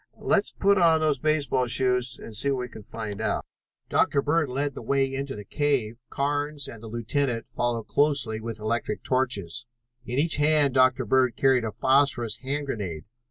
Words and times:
Let's 0.17 0.49
put 0.49 0.79
on 0.79 0.99
those 0.99 1.19
baseball 1.19 1.67
shoes 1.67 2.17
and 2.17 2.35
see 2.35 2.49
what 2.49 2.61
we 2.61 2.69
can 2.69 2.81
find 2.81 3.21
out." 3.21 3.45
Dr. 3.87 4.23
Bird 4.23 4.49
led 4.49 4.73
the 4.73 4.81
way 4.81 5.13
into 5.13 5.35
the 5.35 5.45
cave, 5.45 5.97
Carnes 6.09 6.67
and 6.67 6.81
the 6.81 6.87
lieutenant 6.87 7.47
following 7.47 7.85
closely 7.85 8.41
with 8.41 8.59
electric 8.59 9.03
torches. 9.03 9.67
In 10.03 10.17
each 10.17 10.37
hand 10.37 10.73
Dr. 10.73 11.05
Bird 11.05 11.35
carried 11.37 11.65
a 11.65 11.71
phosphorus 11.71 12.37
hand 12.37 12.65
grenade. 12.65 13.05